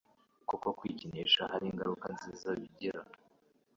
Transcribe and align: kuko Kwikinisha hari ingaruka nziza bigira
kuko 0.49 0.67
Kwikinisha 0.77 1.41
hari 1.51 1.65
ingaruka 1.71 2.05
nziza 2.15 2.47
bigira 2.59 3.01